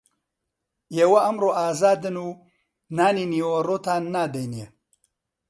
ئێوە 0.95 1.19
ئەمڕۆ 1.25 1.49
ئازادن 1.59 2.15
و 2.25 2.29
نانی 2.97 3.25
نیوەڕۆتان 3.33 4.03
نادەینێ 4.13 4.65